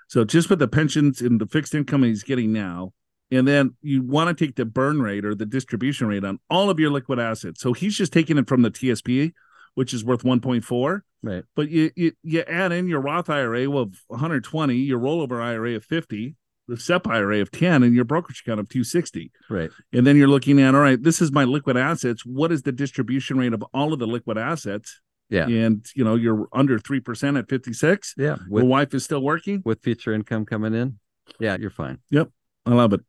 [0.09, 2.93] So just put the pensions and the fixed income he's getting now,
[3.31, 6.71] and then you want to take the burn rate or the distribution rate on all
[6.71, 7.61] of your liquid assets.
[7.61, 9.33] So he's just taking it from the TSP,
[9.75, 11.01] which is worth 1.4.
[11.23, 11.45] Right.
[11.55, 15.85] But you you, you add in your Roth IRA of 120, your rollover IRA of
[15.85, 16.37] 50,
[16.69, 19.31] the SEP IRA of 10, and your brokerage account of 260.
[19.51, 19.71] Right.
[19.93, 22.25] And then you're looking at, all right, this is my liquid assets.
[22.25, 25.01] What is the distribution rate of all of the liquid assets?
[25.29, 25.49] Yeah.
[25.49, 28.15] And you know, you're under three percent at 56.
[28.17, 28.37] Yeah.
[28.37, 29.63] The With, wife is still working.
[29.65, 30.99] with future income coming in.
[31.41, 31.57] Yeah.
[31.59, 31.99] You're fine.
[32.11, 32.29] Yep.
[32.67, 33.01] I love it.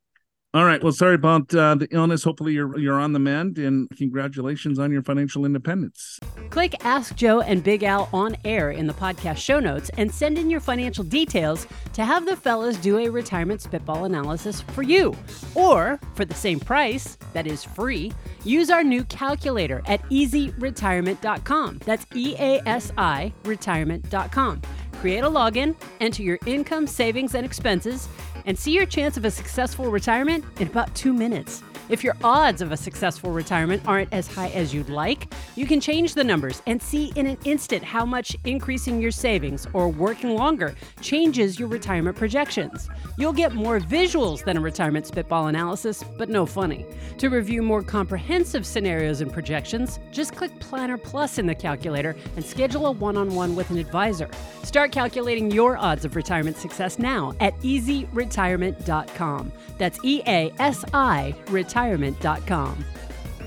[0.57, 0.83] All right.
[0.83, 2.23] Well, sorry about uh, the illness.
[2.23, 6.19] Hopefully, you're you're on the mend, and congratulations on your financial independence.
[6.49, 10.39] Click Ask Joe and Big Al on air in the podcast show notes and send
[10.39, 15.15] in your financial details to have the fellas do a retirement spitball analysis for you.
[15.53, 18.11] Or, for the same price, that is free,
[18.43, 21.81] use our new calculator at easiretirement.com.
[21.85, 24.63] That's E A S I retirement.com.
[24.93, 28.09] Create a login, enter your income, savings, and expenses,
[28.47, 31.61] and see your chance of a successful retirement in about two minutes.
[31.89, 35.79] If your odds of a successful retirement aren't as high as you'd like, you can
[35.79, 40.35] change the numbers and see in an instant how much increasing your savings or working
[40.35, 42.89] longer changes your retirement projections.
[43.17, 46.85] You'll get more visuals than a retirement spitball analysis, but no funny.
[47.19, 52.45] To review more comprehensive scenarios and projections, just click Planner Plus in the calculator and
[52.45, 54.29] schedule a one on one with an advisor.
[54.63, 59.51] Start calculating your odds of retirement success now at easiretirement.com.
[59.77, 61.33] That's E A S I
[61.77, 62.85] retirement.com.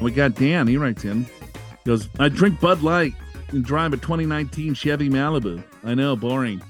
[0.01, 0.67] We got Dan.
[0.69, 1.25] He writes in.
[1.25, 1.31] He
[1.85, 3.13] goes, I drink Bud Light
[3.49, 5.63] and drive a 2019 Chevy Malibu.
[5.85, 6.63] I know, boring.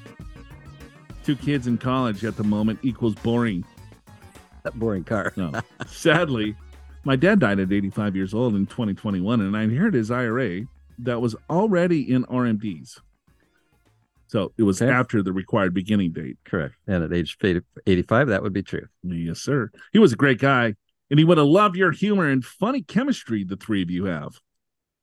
[1.25, 3.65] Two kids in college at the moment equals boring.
[4.63, 5.33] That boring car.
[5.37, 5.53] No.
[5.87, 6.57] Sadly,
[7.05, 10.63] my dad died at 85 years old in 2021, and I inherited his IRA
[11.01, 12.99] that was already in RMDs.
[14.29, 14.91] So it was Okay.
[14.91, 16.39] after the required beginning date.
[16.45, 16.75] Correct.
[16.87, 17.37] And at age
[17.87, 18.87] 85, that would be true.
[19.03, 19.71] Yes, sir.
[19.93, 20.75] He was a great guy,
[21.11, 24.41] and he would have loved your humor and funny chemistry the three of you have.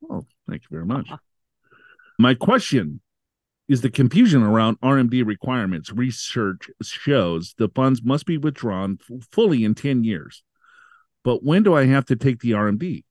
[0.08, 1.10] Oh, thank you very much.
[2.18, 3.00] My question
[3.68, 5.92] is the confusion around RMD requirements.
[5.92, 8.98] Research shows the funds must be withdrawn
[9.30, 10.42] fully in 10 years.
[11.22, 13.04] But when do I have to take the RMD?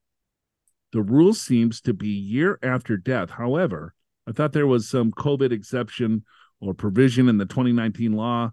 [0.92, 3.30] The rule seems to be year after death.
[3.30, 3.94] However,
[4.26, 6.24] I thought there was some COVID exception
[6.60, 8.50] or provision in the 2019 law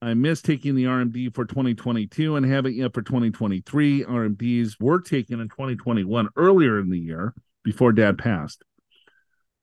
[0.00, 4.04] I missed taking the RMD for 2022 and haven't yet for 2023.
[4.04, 7.34] RMDs were taken in 2021 earlier in the year
[7.64, 8.62] before dad passed.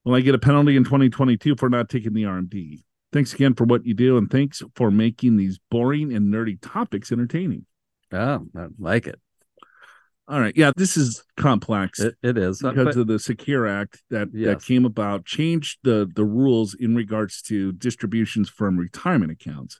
[0.04, 2.84] Will I get a penalty in 2022 for not taking the RMD?
[3.14, 7.12] Thanks again for what you do and thanks for making these boring and nerdy topics
[7.12, 7.66] entertaining.
[8.12, 9.20] Oh, I like it.
[10.28, 10.56] All right.
[10.56, 12.62] Yeah, this is complex It, it is.
[12.62, 16.74] Uh, because but- of the Secure Act that, that came about, changed the the rules
[16.74, 19.80] in regards to distributions from retirement accounts.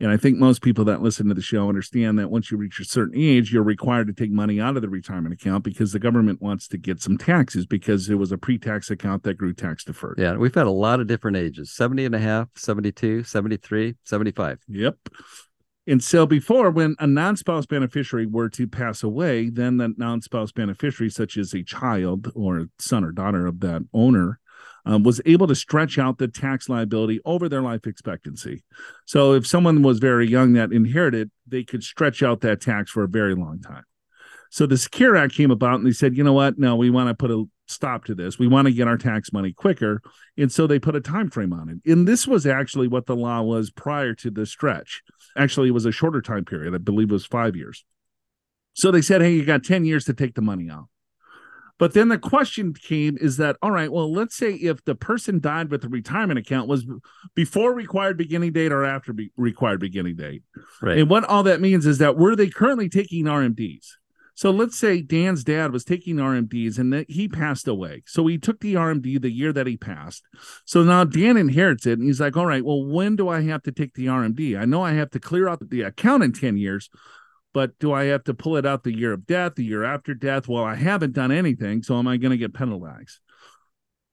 [0.00, 2.78] And I think most people that listen to the show understand that once you reach
[2.78, 5.98] a certain age, you're required to take money out of the retirement account because the
[5.98, 9.82] government wants to get some taxes because it was a pre-tax account that grew tax
[9.82, 10.14] deferred.
[10.18, 14.60] yeah, we've had a lot of different ages 70 and a half, 72, 73, 75.
[14.68, 14.96] Yep.
[15.88, 21.08] And so before, when a non-spouse beneficiary were to pass away, then the non-spouse beneficiary,
[21.08, 24.38] such as a child or son or daughter of that owner,
[24.88, 28.64] um, was able to stretch out the tax liability over their life expectancy.
[29.04, 33.04] So if someone was very young that inherited, they could stretch out that tax for
[33.04, 33.84] a very long time.
[34.50, 36.58] So the Secure Act came about and they said, you know what?
[36.58, 38.38] No, we want to put a stop to this.
[38.38, 40.00] We want to get our tax money quicker.
[40.38, 41.90] And so they put a time frame on it.
[41.90, 45.02] And this was actually what the law was prior to the stretch.
[45.36, 46.74] Actually, it was a shorter time period.
[46.74, 47.84] I believe it was five years.
[48.72, 50.86] So they said, hey, you got 10 years to take the money out.
[51.78, 55.40] But then the question came is that, all right, well, let's say if the person
[55.40, 56.86] died with the retirement account was
[57.34, 60.42] before required beginning date or after be- required beginning date.
[60.82, 60.98] Right.
[60.98, 63.86] And what all that means is that were they currently taking RMDs?
[64.38, 68.04] So let's say Dan's dad was taking RMDs and that he passed away.
[68.06, 70.22] So he took the RMD the year that he passed.
[70.64, 73.64] So now Dan inherits it and he's like, all right, well, when do I have
[73.64, 74.56] to take the RMD?
[74.56, 76.88] I know I have to clear out the account in 10 years,
[77.54, 80.14] but do I have to pull it out the year of death, the year after
[80.14, 80.48] death?
[80.48, 81.82] Well, I haven't done anything.
[81.82, 83.18] So am I going to get penalized?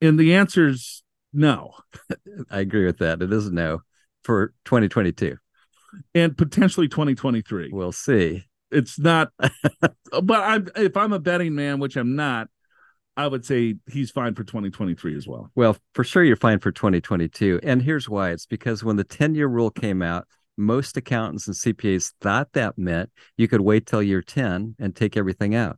[0.02, 1.74] And the answer is no.
[2.50, 3.22] I agree with that.
[3.22, 3.82] It is no
[4.24, 5.38] for 2022.
[6.14, 7.70] And potentially 2023.
[7.72, 8.46] We'll see.
[8.72, 9.32] it's not
[10.24, 12.48] but i'm if i'm a betting man which i'm not
[13.16, 16.72] i would say he's fine for 2023 as well Well, for sure, you're fine for
[16.72, 17.60] 2022.
[17.64, 21.56] And here's why it's because when the 10 year rule came out, most accountants and
[21.56, 25.78] CPAs thought that meant you could wait till year 10 and take everything out.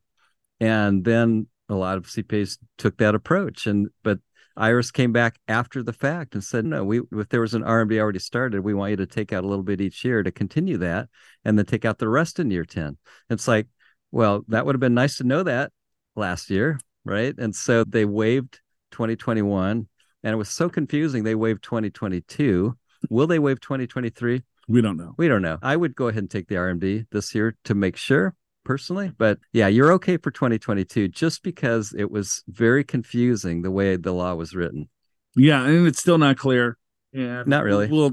[0.60, 3.68] And then a lot of CPAs took that approach.
[3.68, 4.20] And, but
[4.58, 8.00] IRS came back after the fact and said, no, we, if there was an RMD
[8.00, 10.78] already started, we want you to take out a little bit each year to continue
[10.78, 11.10] that
[11.46, 12.98] and then take out the rest in year 10.
[13.30, 13.68] It's like,
[14.12, 15.72] well, that would have been nice to know that
[16.16, 16.80] last year.
[17.06, 17.34] Right.
[17.38, 18.60] And so they waived
[18.92, 19.88] 2021
[20.24, 21.24] and it was so confusing.
[21.24, 22.76] They waived 2022.
[23.10, 24.44] Will they waive 2023?
[24.68, 25.58] We don't know We don't know.
[25.62, 29.12] I would go ahead and take the RMD this year to make sure personally.
[29.18, 34.12] But yeah, you're okay for 2022 just because it was very confusing the way the
[34.14, 34.90] law was written.
[35.36, 36.78] yeah and it's still not clear
[37.14, 37.88] Yeah, Not really.
[37.88, 38.12] we'll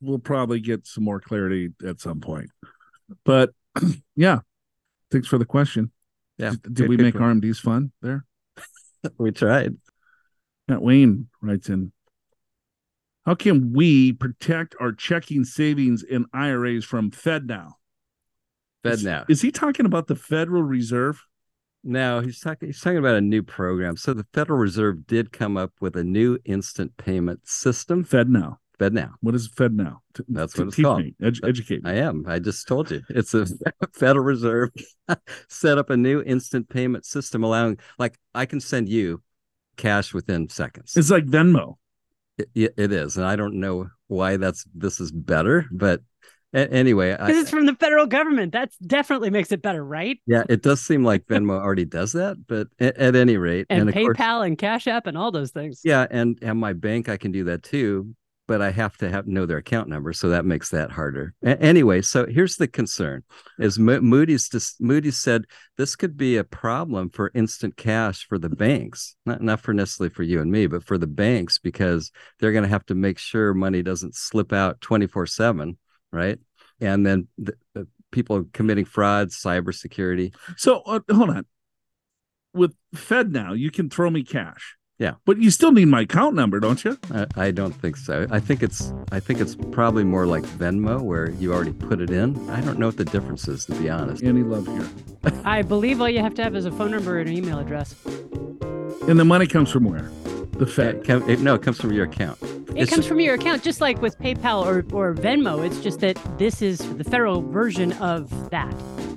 [0.00, 2.50] we'll probably get some more clarity at some point
[3.24, 3.50] but
[4.16, 4.40] yeah
[5.10, 5.90] thanks for the question
[6.38, 6.50] Yeah.
[6.62, 8.24] did, did we make rmds fun there
[9.18, 9.76] We tried.
[10.68, 11.92] Matt Wayne writes in
[13.26, 17.72] How can we protect our checking savings and IRAs from FedNow?
[18.82, 19.24] Fed Is- now.
[19.28, 21.22] Is he talking about the Federal Reserve?
[21.82, 22.68] No, he's talking.
[22.68, 23.96] He's talking about a new program.
[23.96, 28.04] So the Federal Reserve did come up with a new instant payment system.
[28.04, 28.56] FedNow.
[28.78, 29.12] Fed now.
[29.20, 29.98] What is FedNow?
[30.14, 31.00] T- That's what it's called.
[31.04, 31.14] me.
[31.22, 31.90] Edu- educate me.
[31.90, 32.24] I am.
[32.26, 33.02] I just told you.
[33.10, 33.46] It's a
[33.92, 34.70] Federal Reserve
[35.48, 39.22] set up a new instant payment system, allowing like I can send you
[39.76, 40.96] cash within seconds.
[40.96, 41.76] It's like Venmo.
[42.38, 46.00] It, it is, and I don't know why that's this is better, but
[46.52, 48.52] anyway, Because it's from the federal government.
[48.52, 50.18] That definitely makes it better, right?
[50.26, 53.92] yeah, it does seem like Venmo already does that, but at, at any rate, And,
[53.92, 55.80] course- PayPal and Cash App and all those things.
[55.84, 58.14] yeah, and and my bank I can do that too,
[58.46, 61.34] but I have to have know their account number, so that makes that harder.
[61.44, 63.22] A- anyway, so here's the concern:
[63.58, 65.44] is Mo- Moody's just Moody's said
[65.76, 70.12] this could be a problem for instant cash for the banks, not not for necessarily
[70.12, 73.18] for you and me, but for the banks because they're going to have to make
[73.18, 75.78] sure money doesn't slip out twenty four seven,
[76.12, 76.38] right?
[76.80, 80.34] And then the, the people committing fraud, cybersecurity.
[80.56, 81.46] So uh, hold on.
[82.52, 84.76] With FedNow, you can throw me cash.
[84.98, 85.14] Yeah.
[85.24, 86.96] But you still need my account number, don't you?
[87.12, 88.26] I, I don't think so.
[88.30, 92.10] I think it's I think it's probably more like Venmo where you already put it
[92.10, 92.48] in.
[92.48, 94.22] I don't know what the difference is to be honest.
[94.22, 94.88] Any love here.
[95.44, 97.94] I believe all you have to have is a phone number and an email address.
[99.08, 100.10] And the money comes from where?
[100.52, 101.04] The It Fed.
[101.04, 102.38] com- it- no, it comes from your account.
[102.42, 105.64] It It's- comes from your account, just like with PayPal or, or Venmo.
[105.66, 108.72] It's just that this is the federal version of that.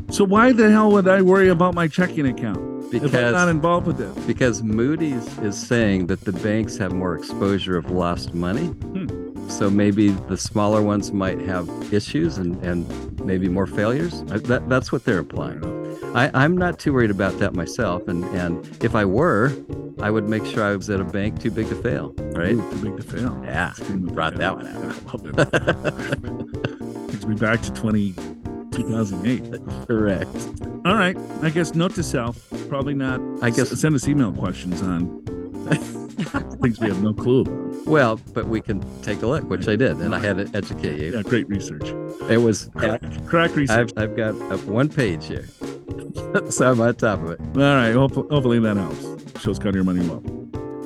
[0.09, 2.59] So why the hell would I worry about my checking account
[2.93, 4.27] if I'm not involved with it?
[4.27, 8.67] because Moody's is saying that the banks have more exposure of lost money.
[8.67, 9.49] Hmm.
[9.49, 14.23] So maybe the smaller ones might have issues and, and maybe more failures.
[14.23, 15.63] That, that's what they're implying.
[16.15, 18.07] I, I'm not too worried about that myself.
[18.07, 19.53] And, and if I were,
[20.01, 22.13] I would make sure I was at a bank too big to fail.
[22.17, 22.53] Right.
[22.53, 23.39] Ooh, too big to fail.
[23.43, 24.57] Yeah, brought fail.
[24.57, 24.67] that one
[27.07, 27.11] it.
[27.11, 28.13] Takes me back to 20,
[28.77, 29.87] 2008.
[29.87, 30.29] Correct.
[30.85, 31.17] All right.
[31.41, 33.19] I guess note to self: probably not.
[33.41, 35.07] I guess- s- send us email questions on
[36.61, 37.87] things we have no clue about.
[37.87, 40.99] Well, but we can take a look, which I did, and I had to educate
[40.99, 41.13] you.
[41.15, 41.87] Yeah, great research.
[42.29, 42.69] It was.
[42.75, 43.91] Crack, crack research.
[43.97, 44.33] I've, I've got
[44.65, 45.47] one page here,
[46.49, 47.39] so I'm on top of it.
[47.41, 47.91] All right.
[47.93, 49.41] Hopefully, hopefully that helps.
[49.41, 50.21] Shows cut your money well.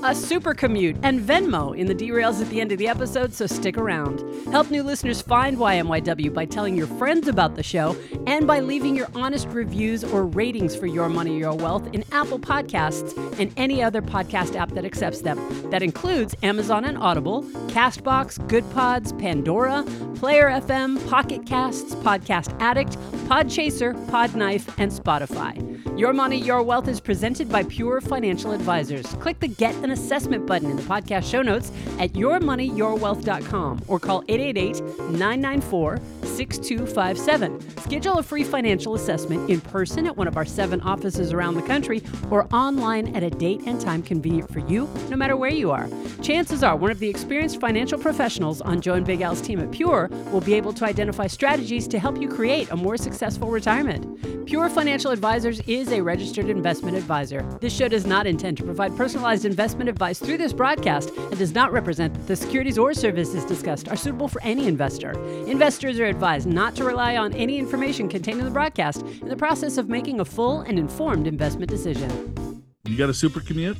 [0.03, 3.45] A super commute and Venmo in the derails at the end of the episode, so
[3.45, 4.23] stick around.
[4.47, 8.95] Help new listeners find YMYW by telling your friends about the show and by leaving
[8.95, 13.83] your honest reviews or ratings for Your Money, Your Wealth in Apple Podcasts and any
[13.83, 15.69] other podcast app that accepts them.
[15.69, 19.83] That includes Amazon and Audible, Castbox, Good Pods, Pandora,
[20.15, 22.97] Player FM, Pocket Casts, Podcast Addict,
[23.29, 25.67] Podchaser, Podknife, and Spotify.
[25.97, 29.05] Your Money, Your Wealth is presented by Pure Financial Advisors.
[29.19, 34.23] Click the Get an Assessment button in the podcast show notes at yourmoneyyourwealth.com or call
[34.27, 37.77] 888 994 6257.
[37.77, 41.61] Schedule a free financial assessment in person at one of our seven offices around the
[41.61, 45.71] country or online at a date and time convenient for you, no matter where you
[45.71, 45.89] are.
[46.21, 49.71] Chances are one of the experienced financial professionals on Joe and Big Al's team at
[49.71, 54.45] Pure will be able to identify strategies to help you create a more successful retirement.
[54.45, 57.41] Pure Financial Advisors is a registered investment advisor.
[57.61, 61.53] This show does not intend to provide personalized investment advice through this broadcast and does
[61.53, 65.11] not represent that the securities or services discussed are suitable for any investor.
[65.47, 69.35] Investors are advised not to rely on any information contained in the broadcast in the
[69.35, 72.63] process of making a full and informed investment decision.
[72.85, 73.77] You got a super commute?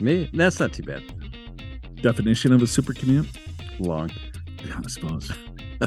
[0.00, 1.02] Me, that's not too bad.
[2.00, 3.26] Definition of a super commute?
[3.78, 4.10] Long.
[4.64, 5.30] Yeah, I suppose.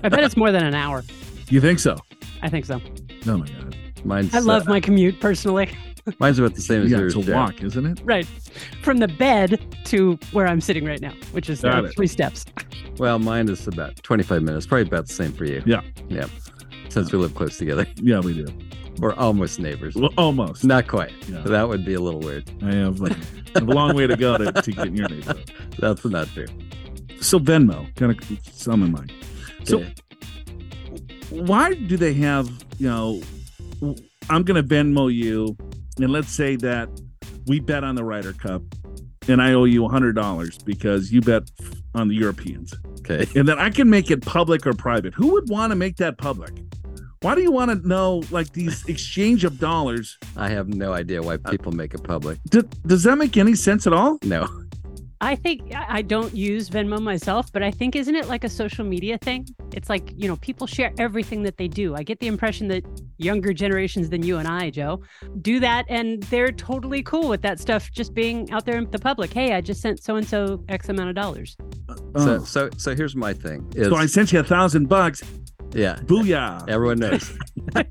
[0.03, 1.03] I bet it's more than an hour.
[1.49, 1.97] You think so?
[2.41, 2.81] I think so.
[3.27, 3.75] Oh my god.
[4.03, 4.33] Mine's.
[4.33, 5.69] I love uh, my commute personally.
[6.19, 7.15] mine's about the same as Yeah, yours.
[7.15, 7.99] it's a walk, isn't it?
[8.03, 8.25] Right.
[8.81, 12.45] From the bed to where I'm sitting right now, which is uh, three steps.
[12.97, 14.65] Well, mine is about 25 minutes.
[14.65, 15.61] Probably about the same for you.
[15.65, 15.81] Yeah.
[16.09, 16.25] Yeah.
[16.89, 18.47] Since we live close together, Yeah, we do.
[18.99, 19.95] we're almost neighbors.
[19.95, 20.63] Well, almost.
[20.63, 21.11] Not quite.
[21.27, 21.41] Yeah.
[21.41, 22.49] That would be a little weird.
[22.63, 23.11] I have, like,
[23.55, 25.51] I have a long way to go to, to get in your neighborhood.
[25.79, 26.47] That's not true.
[27.21, 29.11] So Venmo, kind of some in mind.
[29.65, 29.93] So Okay.
[31.29, 33.21] why do they have, you know,
[34.29, 35.55] I'm going to Venmo you,
[35.99, 36.89] and let's say that
[37.45, 38.61] we bet on the Ryder Cup,
[39.27, 41.43] and I owe you $100 because you bet
[41.95, 42.73] on the Europeans.
[42.99, 43.25] okay.
[43.35, 45.13] and then I can make it public or private.
[45.13, 46.51] Who would want to make that public?
[47.21, 50.17] Why do you want to know like these exchange of dollars?
[50.35, 52.37] I have no idea why people make it public.
[52.49, 54.19] D- does that make any sense at all?
[54.23, 54.47] No.
[55.19, 58.49] I think I I don't use Venmo myself, but I think isn't it like a
[58.49, 59.47] social media thing?
[59.73, 61.95] It's like, you know, people share everything that they do.
[61.95, 62.83] I get the impression that
[63.17, 65.01] younger generations than you and I, Joe,
[65.41, 68.99] do that and they're totally cool with that stuff just being out there in the
[68.99, 69.33] public.
[69.33, 71.57] Hey, I just sent so and so X amount of dollars.
[71.89, 72.43] So, Oh.
[72.43, 73.65] so, so here's my thing.
[73.75, 75.23] Is, so I sent you a thousand bucks.
[75.73, 75.95] yeah.
[76.05, 76.67] Booyah!
[76.69, 77.31] Everyone knows.
[77.75, 77.85] I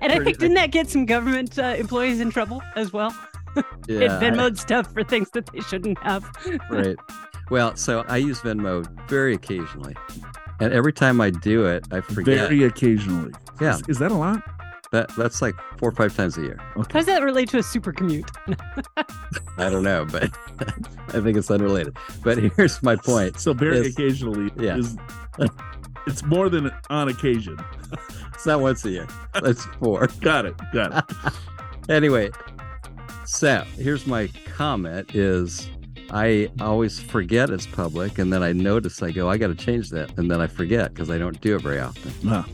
[0.00, 3.14] And I think didn't that get some government uh, employees in trouble as well?
[3.88, 6.24] Yeah, it I- Venmoed stuff for things that they shouldn't have.
[6.70, 6.96] right.
[7.50, 9.94] Well, so I use Venmo very occasionally,
[10.60, 12.48] and every time I do it, I forget.
[12.48, 13.32] Very occasionally.
[13.60, 13.74] Yeah.
[13.76, 14.42] Is, is that a lot?
[14.92, 16.56] that that's like four or five times a year.
[16.76, 18.30] How does that relate to a super commute?
[19.58, 20.30] I don't know, but
[21.08, 21.96] I think it's unrelated.
[22.22, 23.40] But here's my point.
[23.40, 23.86] So very Yes.
[23.88, 24.76] occasionally Yeah.
[24.76, 24.96] is
[26.06, 27.58] it's more than on occasion.
[28.34, 29.08] It's not once a year.
[29.42, 30.06] That's four.
[30.20, 30.54] Got it.
[30.72, 31.32] Got it.
[31.90, 32.30] anyway,
[33.24, 35.68] so here's my comment is
[36.10, 39.90] I always forget it's public and then I notice I go, I got to change
[39.90, 40.16] that.
[40.18, 42.12] And then I forget because I don't do it very often.
[42.28, 42.44] Wow.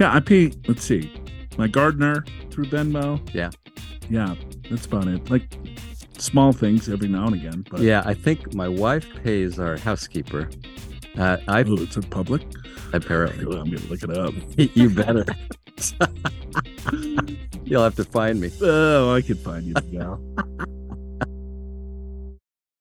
[0.00, 0.52] Yeah, I pay.
[0.66, 1.12] Let's see,
[1.58, 3.20] my gardener through Venmo.
[3.34, 3.50] Yeah.
[4.08, 4.34] Yeah,
[4.68, 5.30] that's about it.
[5.30, 5.54] Like
[6.18, 7.64] small things every now and again.
[7.70, 10.48] But Yeah, I think my wife pays our housekeeper.
[11.16, 12.42] Uh, I oh, it's in public.
[12.92, 14.34] apparently I'm gonna look it up.
[14.56, 15.24] you better.
[17.64, 18.50] You'll have to find me.
[18.60, 20.20] Oh, I can find you the gal.